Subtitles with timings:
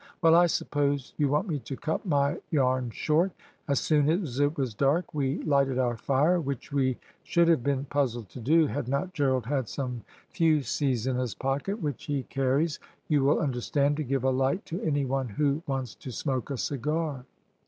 [0.23, 3.33] "Well, I suppose you want me to cut my yarn short.
[3.67, 7.85] As soon as it was dark we lighted our fire, which we should have been
[7.85, 10.01] puzzled to do, had not Gerald had some
[10.31, 12.79] fusees in his pocket, which he carries,
[13.09, 16.57] you will understand, to give a light to any one who wants to smoke a
[16.57, 17.23] cigar."